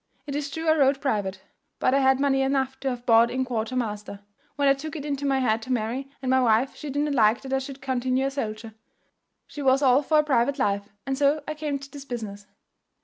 It 0.25 0.35
is 0.35 0.49
true 0.49 0.67
I 0.67 0.75
rode 0.75 0.99
private; 0.99 1.43
but 1.77 1.93
I 1.93 1.99
had 1.99 2.19
money 2.19 2.41
enough 2.41 2.79
to 2.79 2.89
have 2.89 3.05
bought 3.05 3.29
in 3.29 3.45
quarter 3.45 3.75
master, 3.75 4.21
when 4.55 4.67
I 4.67 4.73
took 4.73 4.95
it 4.95 5.05
into 5.05 5.27
my 5.27 5.37
head 5.37 5.61
to 5.61 5.71
marry, 5.71 6.09
and 6.23 6.29
my 6.31 6.41
wife 6.41 6.75
she 6.75 6.89
did 6.89 7.03
not 7.03 7.13
like 7.13 7.41
that 7.41 7.53
I 7.53 7.59
should 7.59 7.83
continue 7.83 8.25
a 8.25 8.31
soldier, 8.31 8.73
she 9.45 9.61
was 9.61 9.83
all 9.83 10.01
for 10.01 10.17
a 10.17 10.23
private 10.23 10.57
life; 10.57 10.89
and 11.05 11.15
so 11.15 11.43
I 11.47 11.53
came 11.53 11.77
to 11.77 11.91
this 11.91 12.05
business." 12.05 12.47